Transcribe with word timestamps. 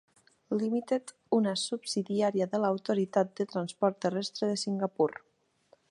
Limited, 0.59 1.11
una 1.39 1.53
subsidiària 1.63 2.47
de 2.55 2.63
l'autoritat 2.65 3.37
de 3.41 3.49
transport 3.53 4.01
terrestre 4.07 4.51
de 4.55 4.61
Singapur. 4.67 5.11